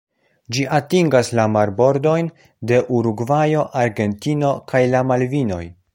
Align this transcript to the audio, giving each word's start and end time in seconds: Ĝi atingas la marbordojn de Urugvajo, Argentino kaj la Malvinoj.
Ĝi 0.55 0.63
atingas 0.77 1.29
la 1.39 1.45
marbordojn 1.57 2.31
de 2.71 2.81
Urugvajo, 3.01 3.67
Argentino 3.83 4.55
kaj 4.73 4.83
la 4.97 5.05
Malvinoj. 5.13 5.65